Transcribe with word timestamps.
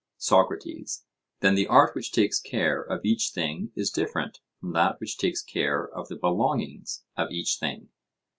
SOCRATES: 0.17 1.05
Then 1.41 1.53
the 1.53 1.67
art 1.67 1.93
which 1.93 2.11
takes 2.11 2.39
care 2.39 2.81
of 2.81 3.05
each 3.05 3.33
thing 3.35 3.71
is 3.75 3.91
different 3.91 4.39
from 4.59 4.73
that 4.73 4.99
which 4.99 5.15
takes 5.15 5.43
care 5.43 5.87
of 5.87 6.07
the 6.07 6.15
belongings 6.15 7.03
of 7.15 7.29
each 7.29 7.57
thing? 7.59 7.89